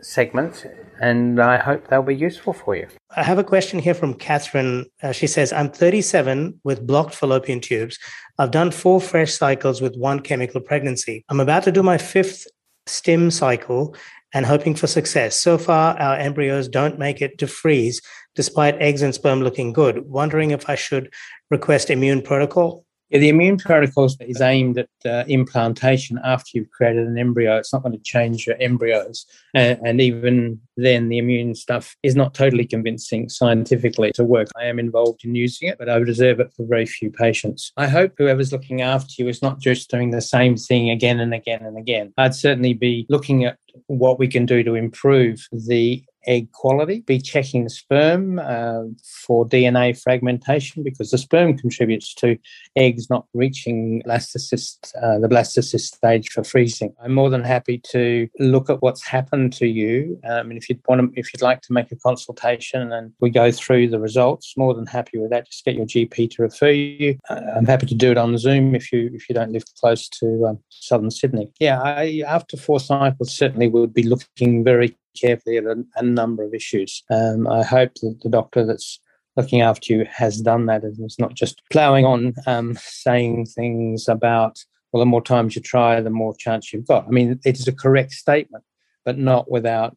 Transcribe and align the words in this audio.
segments 0.00 0.64
and 1.00 1.40
I 1.40 1.58
hope 1.58 1.88
they'll 1.88 2.02
be 2.02 2.14
useful 2.14 2.52
for 2.52 2.76
you. 2.76 2.88
I 3.16 3.22
have 3.22 3.38
a 3.38 3.44
question 3.44 3.78
here 3.78 3.94
from 3.94 4.14
Catherine. 4.14 4.86
Uh, 5.02 5.12
she 5.12 5.26
says, 5.26 5.52
I'm 5.52 5.70
37 5.70 6.60
with 6.64 6.86
blocked 6.86 7.14
fallopian 7.14 7.60
tubes. 7.60 7.98
I've 8.38 8.50
done 8.50 8.70
four 8.70 9.00
fresh 9.00 9.32
cycles 9.34 9.80
with 9.80 9.96
one 9.96 10.20
chemical 10.20 10.60
pregnancy. 10.60 11.24
I'm 11.28 11.40
about 11.40 11.64
to 11.64 11.72
do 11.72 11.82
my 11.82 11.98
fifth 11.98 12.46
stim 12.86 13.30
cycle 13.30 13.94
and 14.32 14.46
hoping 14.46 14.74
for 14.74 14.86
success. 14.86 15.40
So 15.40 15.58
far, 15.58 15.98
our 15.98 16.16
embryos 16.16 16.68
don't 16.68 16.98
make 16.98 17.22
it 17.22 17.38
to 17.38 17.46
freeze 17.46 18.00
despite 18.34 18.80
eggs 18.80 19.02
and 19.02 19.14
sperm 19.14 19.40
looking 19.40 19.72
good. 19.72 20.08
Wondering 20.08 20.50
if 20.50 20.68
I 20.68 20.74
should 20.74 21.12
request 21.50 21.90
immune 21.90 22.22
protocol? 22.22 22.85
Yeah, 23.10 23.20
the 23.20 23.28
immune 23.28 23.58
protocol 23.58 24.08
is 24.20 24.40
aimed 24.40 24.78
at 24.78 24.88
uh, 25.04 25.24
implantation 25.28 26.18
after 26.24 26.50
you've 26.54 26.70
created 26.70 27.06
an 27.06 27.16
embryo. 27.16 27.56
It's 27.56 27.72
not 27.72 27.82
going 27.82 27.92
to 27.92 28.02
change 28.02 28.46
your 28.46 28.56
embryos. 28.60 29.26
Uh, 29.54 29.76
and 29.84 30.00
even 30.00 30.60
then, 30.76 31.08
the 31.08 31.18
immune 31.18 31.54
stuff 31.54 31.96
is 32.02 32.16
not 32.16 32.34
totally 32.34 32.66
convincing 32.66 33.28
scientifically 33.28 34.10
to 34.12 34.24
work. 34.24 34.48
I 34.56 34.64
am 34.64 34.80
involved 34.80 35.24
in 35.24 35.36
using 35.36 35.68
it, 35.68 35.78
but 35.78 35.88
I 35.88 35.96
reserve 35.96 36.40
it 36.40 36.52
for 36.56 36.66
very 36.66 36.86
few 36.86 37.10
patients. 37.10 37.72
I 37.76 37.86
hope 37.86 38.14
whoever's 38.18 38.52
looking 38.52 38.82
after 38.82 39.14
you 39.18 39.28
is 39.28 39.40
not 39.40 39.60
just 39.60 39.88
doing 39.88 40.10
the 40.10 40.20
same 40.20 40.56
thing 40.56 40.90
again 40.90 41.20
and 41.20 41.32
again 41.32 41.64
and 41.64 41.78
again. 41.78 42.12
I'd 42.18 42.34
certainly 42.34 42.74
be 42.74 43.06
looking 43.08 43.44
at 43.44 43.58
what 43.86 44.18
we 44.18 44.26
can 44.26 44.46
do 44.46 44.62
to 44.64 44.74
improve 44.74 45.46
the 45.52 46.02
egg 46.26 46.50
quality, 46.52 47.00
be 47.00 47.20
checking 47.20 47.68
sperm 47.68 48.38
uh, 48.38 48.82
for 49.24 49.46
DNA 49.46 50.00
fragmentation 50.00 50.82
because 50.82 51.10
the 51.10 51.18
sperm 51.18 51.56
contributes 51.56 52.14
to 52.14 52.36
eggs 52.76 53.08
not 53.10 53.26
reaching 53.34 54.02
blastocyst, 54.06 54.92
uh, 55.02 55.18
the 55.18 55.28
blastocyst 55.28 55.94
stage 55.94 56.28
for 56.30 56.44
freezing. 56.44 56.94
I'm 57.02 57.14
more 57.14 57.30
than 57.30 57.44
happy 57.44 57.78
to 57.90 58.28
look 58.38 58.70
at 58.70 58.82
what's 58.82 59.06
happened 59.06 59.52
to 59.54 59.66
you. 59.66 60.18
Um, 60.24 60.50
and 60.50 60.58
if 60.58 60.68
you'd 60.68 60.80
want 60.88 61.00
to, 61.00 61.18
if 61.20 61.32
you'd 61.32 61.42
like 61.42 61.62
to 61.62 61.72
make 61.72 61.92
a 61.92 61.96
consultation 61.96 62.92
and 62.92 63.12
we 63.20 63.30
go 63.30 63.50
through 63.50 63.88
the 63.88 64.00
results, 64.00 64.54
more 64.56 64.74
than 64.74 64.86
happy 64.86 65.18
with 65.18 65.30
that. 65.30 65.46
Just 65.46 65.64
get 65.64 65.76
your 65.76 65.86
GP 65.86 66.30
to 66.30 66.42
refer 66.42 66.70
you. 66.70 67.18
Uh, 67.28 67.40
I'm 67.56 67.66
happy 67.66 67.86
to 67.86 67.94
do 67.94 68.10
it 68.10 68.18
on 68.18 68.36
Zoom 68.38 68.74
if 68.74 68.92
you 68.92 69.10
if 69.12 69.28
you 69.28 69.34
don't 69.34 69.52
live 69.52 69.64
close 69.80 70.08
to 70.20 70.46
um, 70.46 70.58
southern 70.68 71.10
Sydney. 71.10 71.52
Yeah, 71.60 71.80
I, 71.80 72.22
after 72.26 72.56
four 72.56 72.80
cycles, 72.80 73.34
certainly 73.34 73.68
would 73.68 73.94
be 73.94 74.02
looking 74.02 74.64
very 74.64 74.96
carefully 75.20 75.56
at 75.56 75.64
a, 75.64 75.84
a 75.96 76.02
number 76.02 76.44
of 76.44 76.54
issues. 76.54 77.02
Um, 77.10 77.46
I 77.46 77.62
hope 77.62 77.94
that 78.02 78.20
the 78.22 78.28
doctor 78.28 78.64
that's 78.64 79.00
looking 79.36 79.60
after 79.60 79.92
you 79.92 80.06
has 80.10 80.40
done 80.40 80.66
that 80.66 80.82
and 80.82 80.98
is 81.04 81.18
not 81.18 81.34
just 81.34 81.60
ploughing 81.70 82.04
on 82.04 82.34
um, 82.46 82.76
saying 82.80 83.46
things 83.46 84.08
about, 84.08 84.58
well, 84.92 85.00
the 85.00 85.06
more 85.06 85.22
times 85.22 85.54
you 85.54 85.62
try, 85.62 86.00
the 86.00 86.10
more 86.10 86.34
chance 86.36 86.72
you've 86.72 86.86
got. 86.86 87.06
I 87.06 87.10
mean, 87.10 87.38
it 87.44 87.58
is 87.58 87.68
a 87.68 87.72
correct 87.72 88.12
statement, 88.12 88.64
but 89.04 89.18
not 89.18 89.50
without 89.50 89.96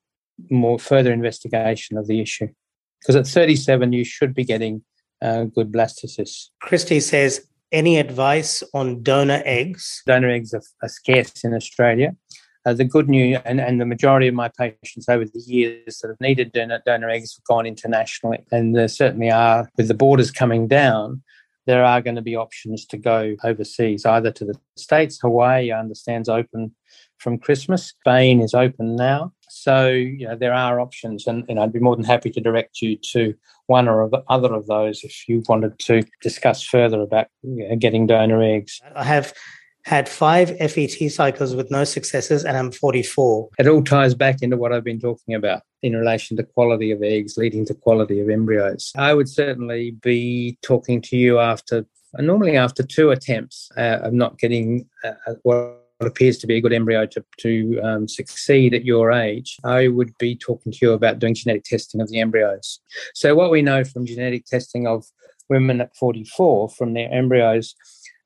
more 0.49 0.79
further 0.79 1.13
investigation 1.13 1.97
of 1.97 2.07
the 2.07 2.21
issue. 2.21 2.47
Because 3.01 3.15
at 3.15 3.27
37, 3.27 3.93
you 3.93 4.03
should 4.03 4.33
be 4.33 4.43
getting 4.43 4.83
uh, 5.21 5.43
good 5.43 5.71
blastocysts. 5.71 6.49
Christy 6.61 6.99
says, 6.99 7.45
any 7.71 7.97
advice 7.97 8.63
on 8.73 9.03
donor 9.03 9.41
eggs? 9.45 10.01
Donor 10.05 10.29
eggs 10.29 10.53
are, 10.53 10.61
are 10.81 10.89
scarce 10.89 11.43
in 11.43 11.53
Australia. 11.53 12.15
Uh, 12.65 12.73
the 12.73 12.83
good 12.83 13.07
news, 13.07 13.39
and, 13.45 13.61
and 13.61 13.79
the 13.79 13.85
majority 13.85 14.27
of 14.27 14.35
my 14.35 14.49
patients 14.49 15.07
over 15.07 15.23
the 15.23 15.39
years 15.47 15.99
that 15.99 16.09
have 16.09 16.19
needed 16.19 16.51
donor, 16.51 16.81
donor 16.85 17.09
eggs 17.09 17.35
have 17.35 17.43
gone 17.45 17.65
internationally, 17.65 18.39
and 18.51 18.75
there 18.75 18.89
certainly 18.89 19.31
are, 19.31 19.69
with 19.77 19.87
the 19.87 19.93
borders 19.93 20.29
coming 20.29 20.67
down, 20.67 21.23
there 21.65 21.85
are 21.85 22.01
going 22.01 22.15
to 22.15 22.21
be 22.21 22.35
options 22.35 22.85
to 22.85 22.97
go 22.97 23.35
overseas, 23.43 24.05
either 24.05 24.31
to 24.31 24.43
the 24.43 24.59
States. 24.75 25.19
Hawaii, 25.21 25.71
I 25.71 25.79
understand, 25.79 26.23
is 26.23 26.29
open 26.29 26.75
from 27.17 27.37
Christmas. 27.37 27.93
Spain 27.99 28.41
is 28.41 28.53
open 28.53 28.95
now. 28.95 29.31
So, 29.49 29.87
you 29.87 30.27
know, 30.27 30.35
there 30.35 30.53
are 30.53 30.79
options, 30.81 31.27
and, 31.27 31.45
and 31.47 31.59
I'd 31.59 31.73
be 31.73 31.79
more 31.79 31.95
than 31.95 32.05
happy 32.05 32.29
to 32.31 32.41
direct 32.41 32.81
you 32.81 32.97
to 33.13 33.35
one 33.67 33.87
or 33.87 34.09
other 34.27 34.53
of 34.53 34.67
those 34.67 35.03
if 35.03 35.27
you 35.29 35.43
wanted 35.47 35.77
to 35.79 36.03
discuss 36.21 36.63
further 36.63 37.01
about 37.01 37.27
you 37.43 37.69
know, 37.69 37.75
getting 37.75 38.07
donor 38.07 38.41
eggs. 38.41 38.81
I 38.95 39.03
have 39.03 39.33
had 39.85 40.09
five 40.09 40.57
FET 40.57 41.11
cycles 41.11 41.55
with 41.55 41.71
no 41.71 41.83
successes, 41.83 42.45
and 42.45 42.57
I'm 42.57 42.71
44. 42.71 43.49
It 43.57 43.67
all 43.67 43.83
ties 43.83 44.13
back 44.13 44.41
into 44.41 44.57
what 44.57 44.73
I've 44.73 44.83
been 44.83 44.99
talking 44.99 45.33
about 45.33 45.61
in 45.81 45.95
relation 45.95 46.37
to 46.37 46.43
quality 46.43 46.91
of 46.91 47.01
eggs 47.01 47.37
leading 47.37 47.65
to 47.65 47.73
quality 47.73 48.19
of 48.19 48.29
embryos. 48.29 48.91
I 48.97 49.13
would 49.13 49.29
certainly 49.29 49.91
be 49.91 50.57
talking 50.61 51.01
to 51.03 51.17
you 51.17 51.39
after, 51.39 51.85
normally 52.17 52.57
after 52.57 52.83
two 52.83 53.11
attempts 53.11 53.69
uh, 53.77 53.99
of 54.03 54.13
not 54.13 54.37
getting 54.37 54.87
uh, 55.03 55.13
what 55.43 55.79
appears 56.01 56.37
to 56.37 56.47
be 56.47 56.57
a 56.57 56.61
good 56.61 56.73
embryo 56.73 57.05
to, 57.05 57.23
to 57.37 57.79
um, 57.83 58.07
succeed 58.07 58.73
at 58.73 58.85
your 58.85 59.11
age, 59.11 59.57
I 59.63 59.89
would 59.89 60.17
be 60.17 60.35
talking 60.35 60.71
to 60.71 60.77
you 60.81 60.93
about 60.93 61.19
doing 61.19 61.35
genetic 61.35 61.65
testing 61.65 61.99
of 62.01 62.09
the 62.09 62.19
embryos. 62.19 62.79
So, 63.13 63.35
what 63.35 63.51
we 63.51 63.61
know 63.61 63.83
from 63.83 64.05
genetic 64.05 64.45
testing 64.45 64.87
of 64.87 65.05
women 65.49 65.81
at 65.81 65.95
44 65.95 66.69
from 66.69 66.93
their 66.93 67.11
embryos 67.11 67.75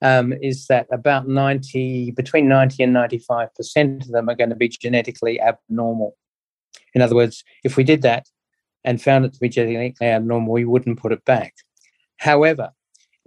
um, 0.04 0.34
is 0.42 0.68
that 0.68 0.86
about 0.92 1.28
90, 1.28 2.12
between 2.12 2.48
90 2.48 2.84
and 2.84 2.96
95% 2.96 4.02
of 4.02 4.12
them 4.12 4.30
are 4.30 4.36
going 4.36 4.50
to 4.50 4.56
be 4.56 4.68
genetically 4.68 5.42
abnormal. 5.42 6.18
In 6.94 7.02
other 7.02 7.16
words, 7.16 7.44
if 7.64 7.78
we 7.78 7.84
did 7.84 8.02
that 8.04 8.28
and 8.84 9.02
found 9.02 9.24
it 9.26 9.34
to 9.34 9.40
be 9.40 9.50
genetically 9.50 10.08
abnormal, 10.08 10.52
we 10.52 10.66
wouldn't 10.66 11.00
put 11.00 11.14
it 11.14 11.24
back. 11.24 11.56
However, 12.18 12.72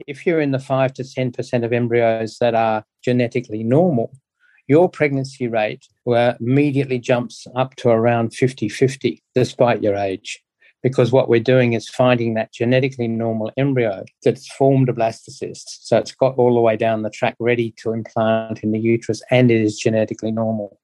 if 0.07 0.27
you're 0.27 0.41
in 0.41 0.51
the 0.53 0.59
5 0.59 0.93
to 0.95 1.03
10% 1.03 1.65
of 1.65 1.73
embryos 1.73 2.37
that 2.41 2.55
are 2.55 2.85
genetically 3.03 3.65
normal, 3.65 4.13
your 4.69 4.91
pregnancy 4.91 5.49
rate 5.49 5.87
immediately 6.07 6.99
jumps 6.99 7.47
up 7.57 7.75
to 7.77 7.89
around 7.89 8.35
50 8.35 8.69
50 8.69 9.23
despite 9.35 9.83
your 9.83 9.95
age 9.95 10.43
because 10.83 11.13
what 11.13 11.29
we're 11.29 11.41
doing 11.41 11.73
is 11.73 11.89
finding 11.89 12.35
that 12.35 12.53
genetically 12.53 13.09
normal 13.09 13.51
embryo 13.57 14.05
that's 14.23 14.51
formed 14.53 14.89
a 14.89 14.93
blastocyst. 14.93 15.65
So 15.81 15.99
it's 15.99 16.13
got 16.13 16.37
all 16.37 16.55
the 16.55 16.61
way 16.61 16.77
down 16.77 17.03
the 17.03 17.11
track 17.11 17.37
ready 17.39 17.75
to 17.79 17.93
implant 17.93 18.63
in 18.63 18.73
the 18.73 18.79
uterus 18.79 19.23
and 19.31 19.51
it 19.51 19.61
is 19.61 19.79
genetically 19.79 20.31
normal. 20.31 20.79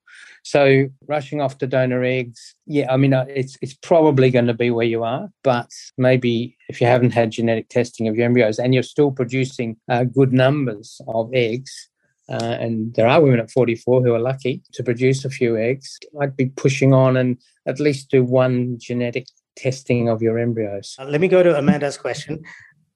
So 0.45 0.89
rushing 1.07 1.41
off 1.41 1.59
to 1.59 1.67
donor 1.69 2.03
eggs, 2.03 2.55
yeah, 2.67 2.93
I 2.93 2.97
mean, 2.97 3.15
uh, 3.15 3.27
it's 3.29 3.57
it's 3.63 3.75
probably 3.75 4.31
going 4.31 4.49
to 4.49 4.55
be 4.55 4.71
where 4.71 4.87
you 4.87 5.05
are, 5.05 5.29
but 5.45 5.71
maybe 5.97 6.57
if 6.69 6.81
you 6.81 6.87
haven't 6.89 7.13
had 7.13 7.31
genetic 7.31 7.69
testing 7.69 8.09
of 8.09 8.17
your 8.17 8.27
embryos 8.27 8.59
and 8.59 8.75
you're 8.75 8.83
still 8.83 9.13
producing 9.13 9.77
uh, 9.89 10.03
good 10.03 10.33
numbers 10.33 11.01
of 11.07 11.31
eggs, 11.33 11.73
uh, 12.29 12.57
and 12.61 12.95
there 12.95 13.07
are 13.07 13.21
women 13.21 13.41
at 13.41 13.51
44 13.51 14.03
who 14.03 14.15
are 14.15 14.21
lucky 14.21 14.63
to 14.73 14.83
produce 14.83 15.25
a 15.25 15.31
few 15.31 15.57
eggs. 15.57 15.99
I'd 16.21 16.37
be 16.37 16.47
pushing 16.47 16.93
on 16.93 17.17
and 17.17 17.39
at 17.67 17.79
least 17.79 18.11
do 18.11 18.25
one 18.25 18.79
genetic 18.79 19.27
testing 19.57 20.09
of 20.09 20.23
your 20.23 20.39
embryos. 20.39 20.97
Uh, 20.99 21.05
let 21.05 21.21
me 21.21 21.29
go 21.29 21.43
to 21.43 21.57
Amanda's 21.57 21.97
question. 21.97 22.43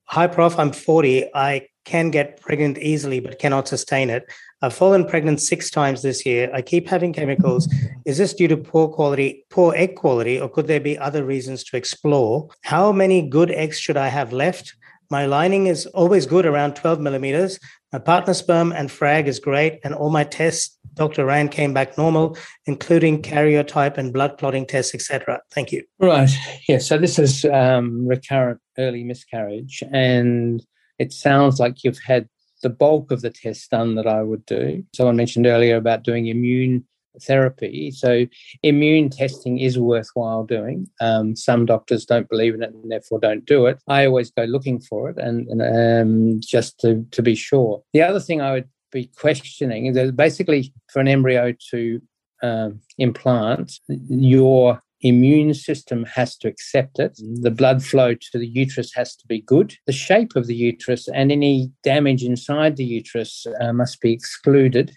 Hi, 0.08 0.26
Prof. 0.26 0.58
I'm 0.58 0.72
40. 0.72 1.30
I 1.34 1.66
can 1.84 2.10
get 2.10 2.40
pregnant 2.40 2.78
easily, 2.78 3.20
but 3.20 3.38
cannot 3.38 3.66
sustain 3.66 4.10
it. 4.10 4.24
I've 4.62 4.74
fallen 4.74 5.04
pregnant 5.04 5.40
six 5.40 5.70
times 5.70 6.02
this 6.02 6.24
year. 6.24 6.50
I 6.52 6.62
keep 6.62 6.88
having 6.88 7.12
chemicals. 7.12 7.72
Is 8.04 8.18
this 8.18 8.32
due 8.34 8.48
to 8.48 8.56
poor 8.56 8.88
quality, 8.88 9.44
poor 9.50 9.74
egg 9.74 9.96
quality, 9.96 10.40
or 10.40 10.48
could 10.48 10.66
there 10.66 10.80
be 10.80 10.98
other 10.98 11.24
reasons 11.24 11.64
to 11.64 11.76
explore? 11.76 12.48
How 12.62 12.92
many 12.92 13.28
good 13.28 13.50
eggs 13.50 13.78
should 13.78 13.96
I 13.96 14.08
have 14.08 14.32
left? 14.32 14.74
My 15.10 15.26
lining 15.26 15.66
is 15.66 15.86
always 15.86 16.26
good 16.26 16.46
around 16.46 16.74
12 16.74 17.00
millimeters. 17.00 17.58
My 17.92 17.98
partner 17.98 18.34
sperm 18.34 18.72
and 18.72 18.90
frag 18.90 19.28
is 19.28 19.38
great, 19.38 19.80
and 19.84 19.94
all 19.94 20.10
my 20.10 20.24
tests, 20.24 20.76
Dr. 20.94 21.24
Rand 21.24 21.50
came 21.50 21.72
back 21.72 21.96
normal, 21.96 22.36
including 22.66 23.22
karyotype 23.22 23.98
and 23.98 24.12
blood 24.12 24.38
clotting 24.38 24.66
tests, 24.66 24.94
etc. 24.94 25.40
Thank 25.52 25.72
you. 25.72 25.84
Right. 25.98 26.30
Yeah. 26.68 26.78
So 26.78 26.98
this 26.98 27.18
is 27.18 27.44
um, 27.44 28.06
recurrent 28.06 28.60
early 28.78 29.04
miscarriage, 29.04 29.82
and 29.92 30.64
it 30.98 31.12
sounds 31.12 31.60
like 31.60 31.84
you've 31.84 32.00
had 32.04 32.28
the 32.62 32.70
bulk 32.70 33.12
of 33.12 33.20
the 33.22 33.30
tests 33.30 33.68
done 33.68 33.94
that 33.94 34.06
I 34.06 34.22
would 34.22 34.44
do. 34.46 34.84
Someone 34.94 35.16
mentioned 35.16 35.46
earlier 35.46 35.76
about 35.76 36.02
doing 36.02 36.26
immune 36.26 36.84
therapy. 37.22 37.90
So 37.90 38.26
immune 38.62 39.10
testing 39.10 39.58
is 39.58 39.78
worthwhile 39.78 40.44
doing. 40.44 40.88
Um, 41.00 41.36
some 41.36 41.66
doctors 41.66 42.04
don't 42.04 42.28
believe 42.28 42.54
in 42.54 42.62
it 42.62 42.72
and 42.72 42.90
therefore 42.90 43.20
don't 43.20 43.44
do 43.44 43.66
it. 43.66 43.78
I 43.88 44.06
always 44.06 44.30
go 44.30 44.44
looking 44.44 44.80
for 44.80 45.10
it 45.10 45.18
and, 45.18 45.48
and 45.48 45.62
um, 45.62 46.40
just 46.40 46.78
to, 46.80 47.06
to 47.10 47.22
be 47.22 47.34
sure. 47.34 47.82
The 47.92 48.02
other 48.02 48.20
thing 48.20 48.40
I 48.40 48.52
would 48.52 48.68
be 48.92 49.10
questioning 49.16 49.86
is 49.86 50.12
basically 50.12 50.72
for 50.92 51.00
an 51.00 51.08
embryo 51.08 51.54
to 51.70 52.00
um, 52.42 52.80
implant, 52.98 53.80
your 53.88 54.82
immune 55.00 55.54
system 55.54 56.04
has 56.04 56.36
to 56.38 56.48
accept 56.48 56.98
it. 56.98 57.18
The 57.18 57.50
blood 57.50 57.84
flow 57.84 58.14
to 58.14 58.38
the 58.38 58.46
uterus 58.46 58.92
has 58.94 59.14
to 59.16 59.26
be 59.26 59.40
good. 59.40 59.74
The 59.86 59.92
shape 59.92 60.36
of 60.36 60.46
the 60.46 60.54
uterus 60.54 61.08
and 61.08 61.30
any 61.30 61.70
damage 61.82 62.24
inside 62.24 62.76
the 62.76 62.84
uterus 62.84 63.46
uh, 63.60 63.72
must 63.72 64.00
be 64.00 64.12
excluded. 64.12 64.92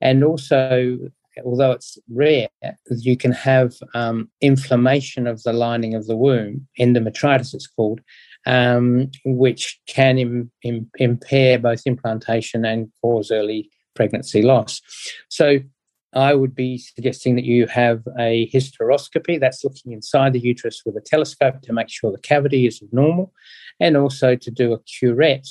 And 0.00 0.24
also, 0.24 0.98
although 1.44 1.72
it's 1.72 1.98
rare, 2.08 2.48
you 2.90 3.16
can 3.16 3.32
have 3.32 3.74
um, 3.94 4.30
inflammation 4.40 5.26
of 5.26 5.42
the 5.42 5.52
lining 5.52 5.94
of 5.94 6.06
the 6.06 6.16
womb, 6.16 6.66
endometritis 6.78 7.54
it's 7.54 7.66
called, 7.66 8.00
um, 8.46 9.10
which 9.24 9.80
can 9.86 10.18
Im- 10.18 10.50
Im- 10.62 10.90
impair 10.98 11.58
both 11.58 11.82
implantation 11.86 12.64
and 12.64 12.90
cause 13.02 13.30
early 13.30 13.70
pregnancy 13.94 14.42
loss. 14.42 14.80
So 15.28 15.58
I 16.12 16.34
would 16.34 16.54
be 16.54 16.78
suggesting 16.78 17.36
that 17.36 17.44
you 17.44 17.66
have 17.68 18.02
a 18.18 18.50
hysteroscopy, 18.52 19.38
that's 19.38 19.62
looking 19.62 19.92
inside 19.92 20.32
the 20.32 20.40
uterus 20.40 20.82
with 20.84 20.96
a 20.96 21.00
telescope 21.00 21.62
to 21.62 21.72
make 21.72 21.88
sure 21.88 22.10
the 22.10 22.18
cavity 22.18 22.66
is 22.66 22.82
normal, 22.92 23.32
and 23.78 23.96
also 23.96 24.34
to 24.34 24.50
do 24.50 24.72
a 24.72 24.78
curette, 24.78 25.46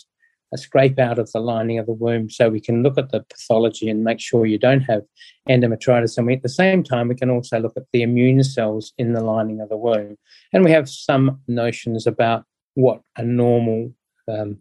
a 0.54 0.57
scrape 0.57 1.00
out 1.00 1.19
of 1.19 1.31
the 1.31 1.40
lining 1.40 1.78
of 1.78 1.86
the 1.86 1.94
womb 1.94 2.30
so 2.30 2.50
we 2.50 2.60
can 2.60 2.81
look 2.81 2.98
at 2.98 3.12
the 3.12 3.22
pathology 3.30 3.90
and 3.90 4.04
make 4.04 4.19
sure 4.19 4.46
you 4.46 4.57
don't 4.57 4.81
have 4.81 5.04
endometritis. 5.48 6.18
And 6.18 6.25
we, 6.25 6.34
at 6.34 6.42
the 6.42 6.50
same 6.50 6.84
time, 6.84 7.07
we 7.07 7.16
can 7.16 7.30
also 7.30 7.60
look 7.60 7.78
at 7.78 7.84
the 7.94 8.01
immune 8.01 8.44
cells 8.44 8.94
in 8.98 9.13
the 9.13 9.24
lining 9.24 9.62
of 9.62 9.69
the 9.69 9.78
womb. 9.78 10.18
And 10.51 10.63
we 10.63 10.72
have 10.72 10.90
some 10.90 11.40
notions 11.48 12.07
about 12.07 12.46
what 12.74 13.01
a 13.18 13.24
normal 13.24 13.94
um, 14.28 14.57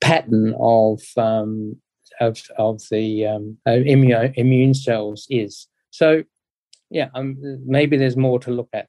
pattern 0.00 0.54
of 0.58 1.00
um, 1.16 1.76
of 2.20 2.42
of 2.58 2.82
the 2.90 3.26
um, 3.26 3.58
immune 3.66 4.32
immune 4.36 4.74
cells 4.74 5.26
is. 5.30 5.66
So, 5.90 6.24
yeah, 6.90 7.08
um, 7.14 7.36
maybe 7.66 7.96
there's 7.96 8.16
more 8.16 8.38
to 8.40 8.50
look 8.50 8.68
at. 8.72 8.88